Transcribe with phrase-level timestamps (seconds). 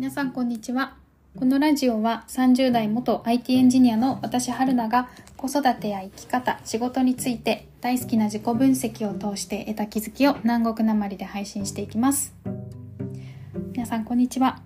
[0.00, 0.96] 皆さんこんにちは。
[1.38, 12.34] このラジオは30代元 IT エンジニアの私春菜が子育てや生き方仕事について大好きな自己分析を通して得た気づきを南国なまりで配信していきます。
[13.74, 14.62] 皆さんこんにちは、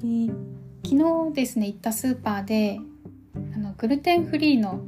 [0.00, 0.34] えー、
[0.84, 2.80] 昨日ですね行ったスーパーで
[3.54, 4.82] あのグルテンフリーの、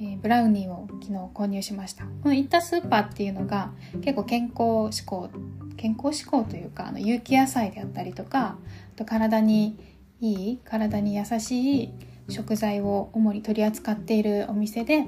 [0.00, 2.02] えー、ブラウニーを昨日購入しました。
[2.24, 5.30] この行ったスーパーっていうのが結構健康志向
[5.76, 8.56] 健康志向というかあの有機野菜であったりとか
[8.94, 9.78] あと体に
[10.20, 11.90] いい体に優しい
[12.28, 15.06] 食材を主に取り扱っているお店で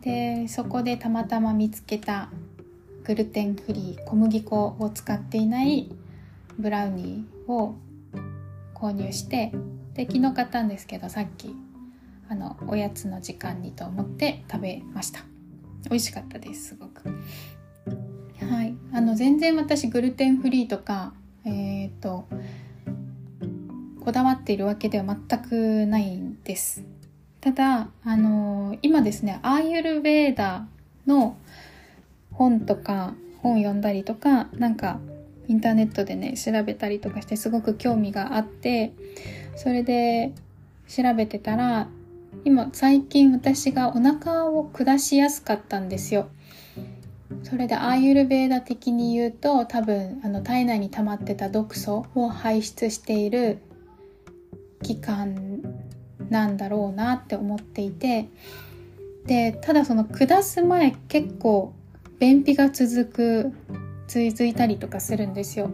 [0.00, 2.30] でそこでたまたま見つけた
[3.04, 5.90] グルテンフリー小麦粉を使っていない
[6.58, 7.74] ブラウニーを
[8.74, 9.52] 購入して
[9.94, 11.54] で昨日買ったんですけどさっき
[12.28, 15.20] あのおやつの時間にと思って食べました。
[15.84, 17.02] 美味しかったですすごく。
[18.48, 18.74] はい。
[18.92, 21.12] あの全然私グルテンフリーとか
[21.44, 22.26] えっ、ー、と
[24.00, 26.84] こだわっているわけでは全くないんです。
[27.40, 30.66] ただあの今ですねアーユルベーダ
[31.06, 31.36] の
[32.32, 34.98] 本とか本読んだりとかなんか
[35.46, 38.92] インターネットでね調べたりとかしてすごく興味があって
[39.56, 40.32] それで
[40.88, 41.88] 調べてたら
[42.44, 46.28] 今最近私がお腹を下しやすかったんですよ。
[47.42, 53.58] それでアーユルベーダ的に言うと多分あの体内に溜まってた毒素を排出している
[54.82, 55.62] 期間
[56.30, 58.28] なんだろうなって思っていて
[59.26, 61.74] でただその下す前結構
[62.18, 63.52] 便秘が続く
[64.08, 65.70] 続いたりとかするんですよ。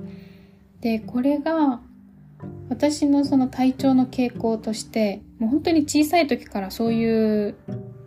[0.80, 1.80] でこれが
[2.68, 7.54] 私のその体調の傾向としてもう本当に小さい時からそういう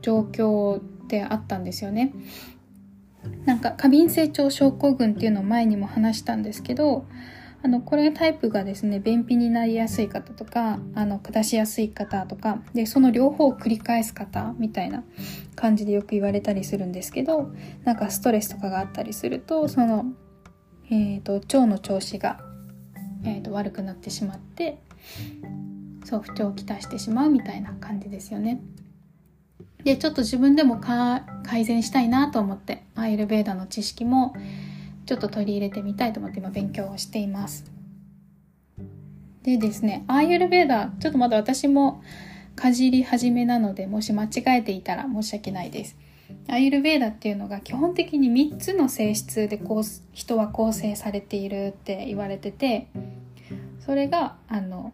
[0.01, 2.13] 状況であったんですよね。
[3.47, 7.05] なんか過敏性腸症候群っていうのを前にも話したんですけど
[7.63, 15.05] あのこれタイプがですね便秘になりやすい方とかあの下しやすい方とかでその両方を繰り返す方みたいな
[15.55, 17.49] 感じでよく言われたりするんですけど
[17.85, 20.05] なんかストレスとかがあったりするとその、
[20.91, 22.41] えーと、腸の調子が、
[23.23, 24.83] えーと悪くなってしまって
[26.03, 28.61] そう不調をきたしてしまうみたいな感じですよね。
[29.87, 34.35] でちょっと自分でも改善したいなと思ってアイルベーダの知識も
[35.05, 37.63] ちょっと取り入れてみたいと思って今勉強をしています。
[39.43, 42.03] でですねアーユルベーダちょっとまだ私も
[42.57, 45.95] かじり始めなのでもし間違えていたら申し訳ないです。
[46.49, 52.89] アーユルベーダっていうのが基本的に3つの性質でこう人は構成されているって言われてて
[53.79, 54.91] それがあの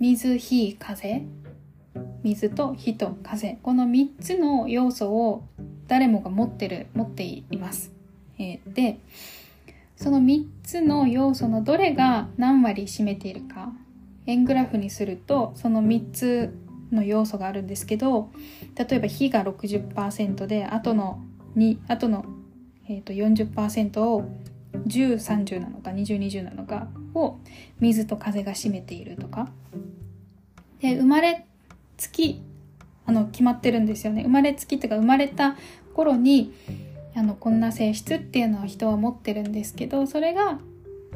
[0.00, 1.22] 水火風
[2.24, 3.58] 水と火と風。
[3.62, 5.44] この3つの要素を
[5.86, 7.92] 誰もが持ってる持っています。
[8.38, 8.98] えー、で
[9.96, 13.72] その3つの要素のどれが何割占めているか。
[14.26, 16.58] 円グラフにするとその3つ
[16.90, 18.30] の要素があるんですけど
[18.74, 21.22] 例えば火が60%であとの
[21.56, 22.24] 2あとの、
[22.88, 24.24] えーと、40%を
[24.86, 27.38] 1030なのか2020なのかを
[27.80, 29.50] 水と風が占めているとか。
[30.80, 31.46] で生まれ
[31.96, 32.42] つき
[33.06, 35.56] あの決まってるんですよね生まれつきっていうか生まれた
[35.94, 36.52] 頃に
[37.14, 40.58] あのこんな性質っていうのは人は持ってるんですけどそれが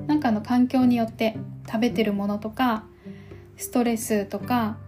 [0.06, 1.36] なんかの環境によって
[1.66, 2.84] 食べてるものとか
[3.56, 4.78] ストレスとか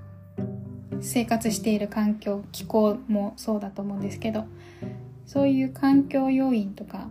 [1.00, 4.44] 生活している環境気候もそうだと思うんですけど
[5.26, 7.08] そういう環境要因とか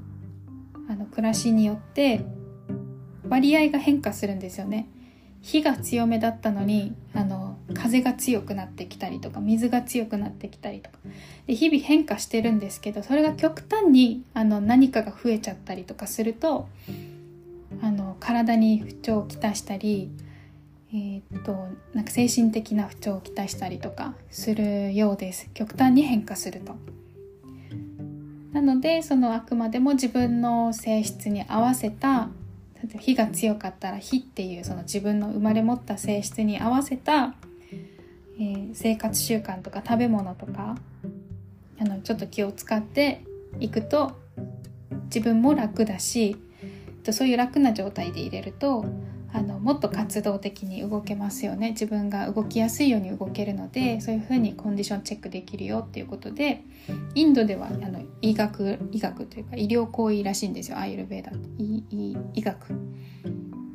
[0.89, 2.22] あの暮らしによって
[3.28, 4.88] 割合が変化するんですよね。
[5.41, 10.97] 火が強めだったのにあの風が強くなってきたりとか水が強くなってきたりとか
[11.47, 16.67] で日々変化してるんですけどそれが極端にあの何かが増えちゃったりとかすると
[17.81, 20.09] あの体に不調をきたしたり、
[20.91, 26.75] えー、っとなんか精神的な不調をきたしたりとかするようです極端に変化すると。
[28.51, 32.30] なのでそのあくまでも自分の性質に合わせた
[32.99, 37.35] 火が強かったら火っていうその自分の生まれ持った性質に合わせた、
[38.39, 40.77] えー、生活習慣とか食べ物とか
[41.79, 43.23] あのちょっと気を使って
[43.59, 44.17] いくと
[45.05, 46.37] 自分も楽だし
[47.11, 48.85] そういう楽な状態で入れると
[49.31, 51.71] あのもっと活動的に動けますよね。
[51.71, 56.63] 自分が動きやすいように動けるのでそういうふうにコンディションチェックできるよっていうことで
[57.13, 60.79] インドではあの医学医学というか医療行為らしいんですよ。
[60.79, 61.31] アイルベーダ。
[61.57, 62.73] 医医医学。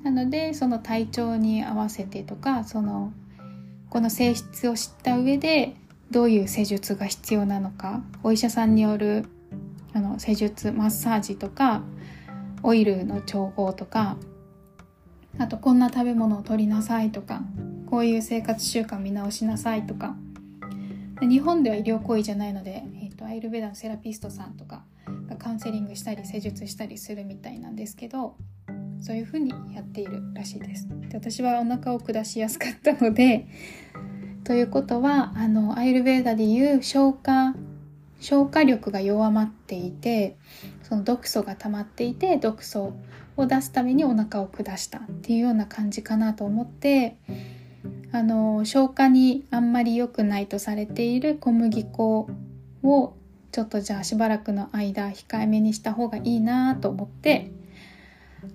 [0.02, 3.12] なのでその体調に合わせてとかその
[3.90, 5.76] この性質を知った上で
[6.10, 9.24] どういう施術が必要なのかお医者さんによる
[9.92, 11.82] あの施術マッサージとか
[12.62, 14.16] オイルの調合とか
[15.38, 17.42] あとこんな食べ物を取りなさいとか
[17.86, 20.16] こういう生活習慣見直しなさいとか。
[21.20, 24.84] 日本では医療行為じゃないので、えーと、アイルベダのセラピストさんとか
[25.28, 28.36] がカウンセリングしたり施術したりするみたいなんですけど
[29.00, 30.88] そういうふうにやっているらしいです。
[31.08, 33.46] で私はお腹を下しやすかったので
[34.44, 37.54] ということはあのアイルベーダでいう消化
[38.20, 40.36] 消化力が弱まっていて
[40.82, 42.94] その毒素が溜まっていて毒素
[43.36, 47.16] を出すためにお腹を下したっていうような感じかなと思って
[48.12, 52.28] あの消化にあんまり良くないとされている小麦粉
[52.82, 53.14] を
[53.50, 57.50] ちょっとじゃあしばらくの間控えめにした方がいいなと思って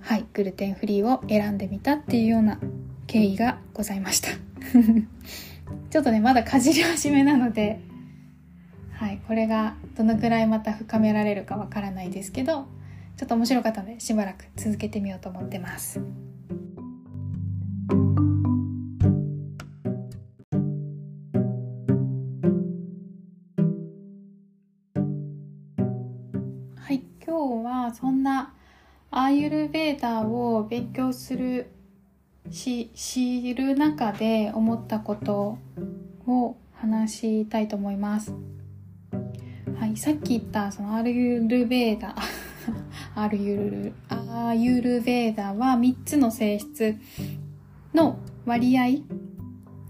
[0.01, 2.59] はいグルテンフリーを選んでみたっていうような
[3.07, 4.29] 経緯がございました。
[5.89, 7.79] ちょっとねまだかじり始めなので
[8.99, 12.65] はい、これがどのくらいまた深められるかわからないですけど
[13.19, 15.99] ちょっと面白かったのでしばらく続けてみようと思ってます。
[26.77, 28.53] はい、今日はそんな
[29.11, 31.69] アーユルベーダーを勉強する
[32.49, 35.57] し知る中で思ったこと
[36.25, 38.33] を話したいと思います。
[39.77, 42.15] はい、さっき言ったそのアーユルベーダ
[43.23, 46.95] アーユルアーユルベーダは3つの性質
[47.93, 48.83] の割合。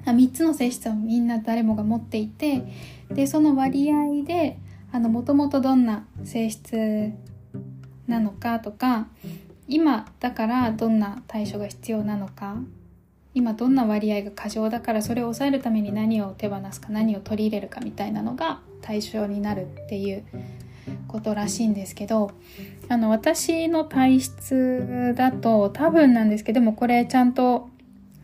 [0.06, 2.64] あ3つの性質をみんな誰もが持っていて
[3.10, 4.58] でその割合で
[4.92, 7.12] あのもともとどんな性質
[8.08, 9.08] なのかとか
[9.68, 12.56] 今だからどんな対処が必要なのか
[13.36, 20.24] 今どんな割合が過剰だからそれを抑えるために何を手放すか何を取り入れるかみたいなのが対象になるっていう
[21.08, 22.32] ことらしいんですけど
[22.88, 27.70] あの私の体質だと多分なんですけどもこれちゃんと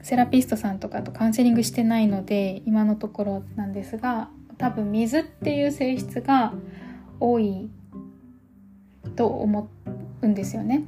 [0.01, 6.53] セラピストさんとかとカウンセリングしてないので今のところなんですが多分水っていう性質が
[7.19, 7.69] 多い
[9.15, 9.69] と思
[10.21, 10.83] うんですよね。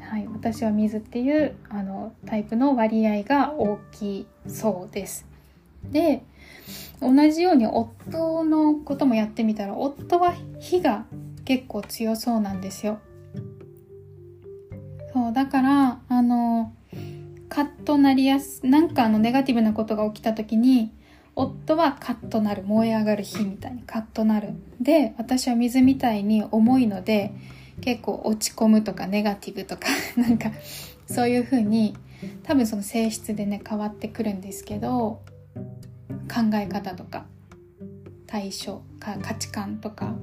[0.00, 5.26] はい、私は水っていうあのタイプの割合が大きいそうです。
[5.90, 6.22] で
[7.00, 11.06] 同じように夫のこともやってみたら夫は火が
[11.44, 12.98] 結構強そうなんですよ。
[15.12, 16.74] そうだからあの
[17.48, 20.92] カッとなりやすなんかあのネガティブなことが起きた時に
[21.34, 24.50] 夫はカッとなる燃え上がる火みたいにカッとなる
[24.80, 27.32] で私は水みたいに重いので
[27.80, 30.50] 結構落ち込むとかネガティブとか なんか
[31.06, 31.94] そういう風に
[32.42, 35.20] 多分その性質でね変わってくるんですけど
[36.28, 37.26] 考え方とか
[38.26, 40.14] 対処か価値観とか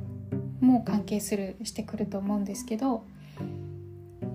[0.59, 3.06] も関係するしてくると思うんですけど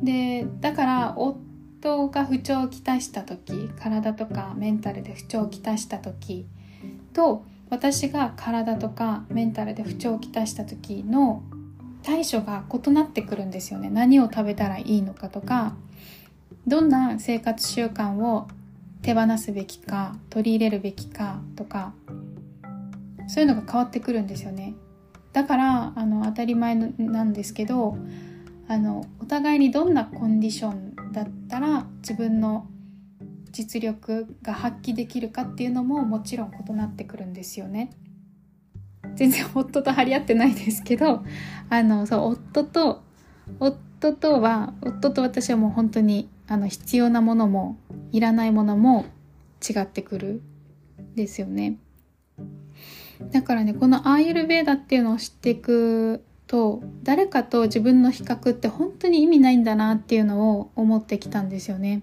[0.03, 6.47] でだから夫が不調をきたした時体とかメンタルで不調をきたした時
[7.13, 11.43] と私が体とかメンタルで不調をきたした時の
[12.03, 13.91] 対処が異なってくるんですよね。
[13.91, 15.75] 何を食べたらいいのかとか
[16.67, 18.49] どんな生活習慣を
[19.03, 21.93] 手放すべきか取り入れるべきかとか
[23.27, 24.75] そういうのが変わってくるんですよね
[25.33, 27.97] だからあの当たり前なんですけど
[28.69, 32.67] あのお互いにどんなコンディションだったら自分の
[33.51, 37.91] 実力が発揮できるかっていうのももちろん異なってくるんですよね。
[39.15, 41.25] 全然夫と張り合ってないですけど
[41.71, 43.03] あのそう夫と
[43.59, 47.79] 夫とは夫と私はもう本当にあの必要なものも
[48.11, 49.05] いらないものも
[49.69, 50.43] 違ってくる
[51.15, 51.79] ですよね。
[53.33, 62.03] だからねこのアーユルベーダっていうのを知っていくと誰かと自分の比較って本当に意味ないんだなっていうのを思ってきたんですよね。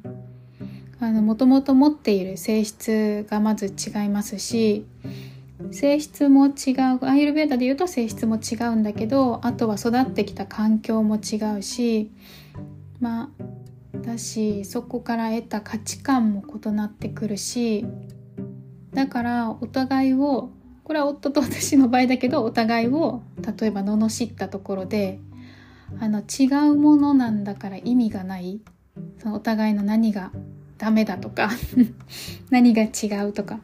[1.00, 4.86] あのもともと持っている性質がまず違いますし
[5.72, 12.12] 性質も違うアーユルベーダで言うと性質も違うんだけどあとは育ってきた環境も違うし
[13.02, 13.46] まあ
[14.05, 17.85] だしそこから得た価値観も異なってくるし
[18.93, 20.51] だからお互いを
[20.83, 23.24] これは夫と私の場合だけどお互いを
[23.59, 25.19] 例えば罵ったところで
[26.00, 28.62] あの違うものなんだから意味がない
[29.21, 30.31] そのお互いの何が
[30.77, 31.50] ダメだとか
[32.50, 33.59] 何が違うとか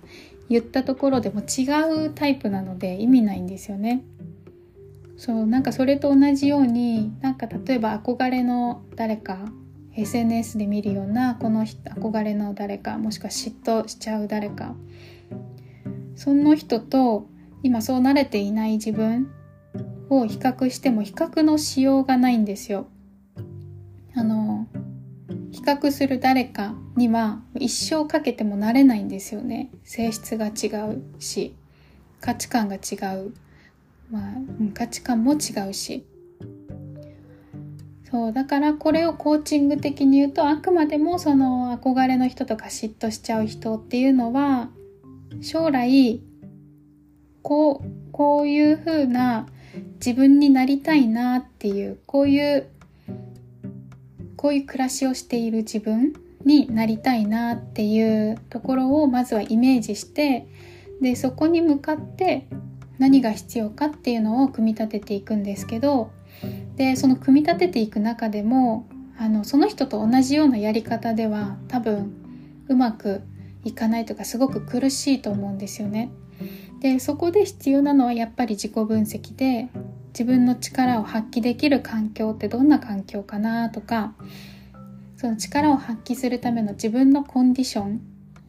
[0.49, 4.03] 言ったところでも違うタイプなので意味ないんですよね。
[5.15, 9.37] そうなんかそれと同じようになんか例えば憧れの誰か
[9.95, 14.75] SNS で見るようなこの人憧れの誰かもしくは嫉妬しちゃう誰か。
[16.15, 17.27] その人と
[17.63, 19.31] 今そう慣れていない自分
[20.09, 22.87] を比較しても比較のしようがないんですよ。
[24.15, 24.67] あの
[25.51, 29.71] 比較する誰かには一生かけてもなれないんですよね。
[29.83, 31.55] 性質が違うし
[32.19, 33.33] 価値観が違う、
[34.09, 34.33] まあ、
[34.73, 36.05] 価値観も違うし。
[38.11, 44.69] そうだからこれをコーチング的に言うとあくまでもその憧れの人とか嫉妬しちゃう人っていうのは
[45.41, 46.21] 将来
[47.41, 49.47] こうこういう風な
[50.05, 52.67] 自分になりたいなっていうこういう
[54.35, 56.13] こういう暮らしをしている自分
[56.43, 60.47] になりたいなっていうところをまずはイメージして
[61.01, 62.47] でそこに向かって
[62.99, 66.11] 何が必要かっていうのを組み立てていくんですけど
[66.75, 68.87] でその組み立てていく中でも
[69.17, 72.13] あのその人と同じようなやり方では多分
[72.67, 73.21] うまく
[73.63, 76.09] いかないとかすごく苦しいと思うんですよね。
[76.79, 79.69] でそこで必要なのはやっぱり自己分析で
[80.13, 84.13] 自分の力を発揮できる環境ってどんな環境かなとか
[85.17, 88.01] その力を発揮するための自分のコンディション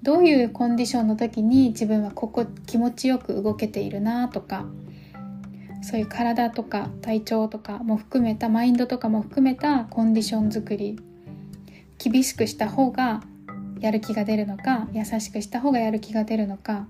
[0.02, 4.64] どういうコンディションの時に自分はここ気持ちよく動けているなとか
[5.82, 10.98] そういう体とか体調とかも含めたマインドとかも含めたコンディション作り
[11.98, 13.22] 厳しくした方が
[13.80, 16.86] やる気が出るのか優しくした方がやる気が出るのか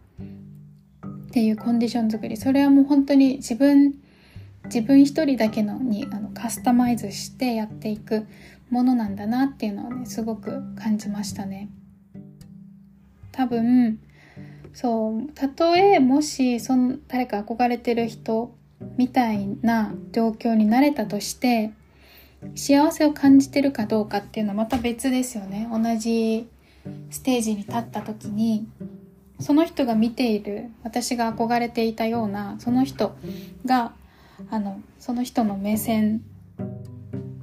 [1.29, 3.95] っていうコンディション作りそれはもう本当に自分
[4.67, 8.27] 自分一人だけのにあのカスタマイズしてやっていく
[8.71, 11.69] ものなんだなっていうのをねすごく感じましたね。
[13.33, 13.99] 多分
[14.75, 18.55] そうたとえもしその誰か憧れてる人
[18.97, 21.73] みたいな状況になれたとして
[22.55, 25.69] 幸せを感じてるかどうかっていうのはまた別ですよね。
[25.73, 26.49] 同じ
[27.11, 28.67] ステージに立った時に
[29.39, 33.15] その人が見ている私が憧れていたようなその人
[33.65, 33.93] が
[34.51, 36.23] あのその人の目線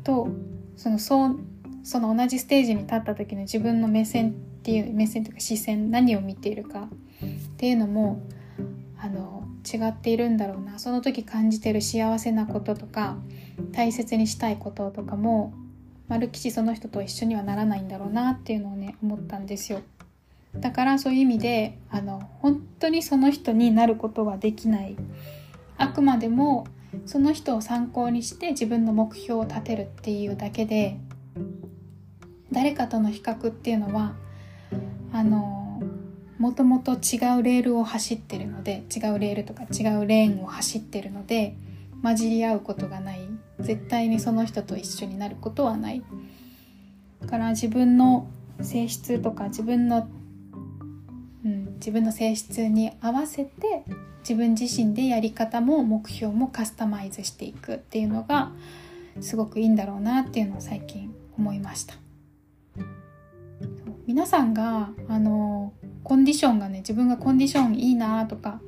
[0.03, 0.29] と
[0.75, 1.39] そのそう
[1.83, 8.21] その同じステージに立った時の自分の目線っていう目線というか視線何を見ているかっていうのも
[9.01, 10.79] あの違っているんだろうな。
[10.79, 13.17] その時感じてる幸せなこととか
[13.71, 15.53] 大切にしたいこととかも
[16.07, 19.81] 丸吉その人と一緒にはならないんだろうなっていうのをね思ったんですよ。
[20.55, 24.95] だからそういう意味であの本当にその人になることはできない。
[25.77, 26.67] あくまでも
[27.05, 30.97] その人を参考にして自分の目標を立てるっていうだけで
[32.51, 34.13] 誰かとの比較っていうのは
[35.13, 35.58] あの
[36.39, 41.55] もともと違うレールを走ってるので違うレールとか違うレーンを走ってるので
[42.01, 43.19] 混じり合うことがない
[43.59, 46.01] 絶対にその人と一緒になることはない
[47.21, 48.29] だから自分の
[48.61, 50.09] 性質とか自分の、
[51.45, 53.83] うん、自分の性質に合わせて
[54.21, 58.51] 自分自身でやり方も目標もカスタマイズしていくっていうのが
[59.19, 61.95] すごくいいんだろうなっていうのを最近思いました。
[64.07, 68.61] 皆さんがあのコンディションがね自分がコンディションいいなとか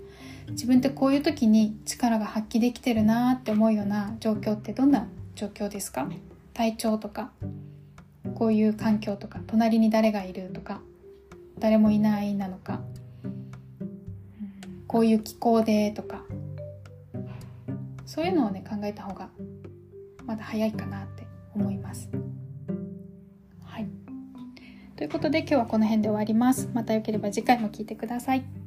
[0.49, 6.09] 自分ってこういう時に力が発揮できてるなって思うような状況ってどんな状況ですか？
[6.53, 7.31] 体調とか
[8.35, 10.81] こういう環境とか隣に誰がいるとか
[11.57, 12.81] 誰もいないなのか、
[14.87, 16.23] こういう気候でとか
[18.05, 19.29] そういうのをね考えた方が
[20.25, 22.09] まだ早いかなって思います。
[25.01, 26.69] ということで今日はこの辺で終わります。
[26.75, 28.60] またよければ次回も聴いてください。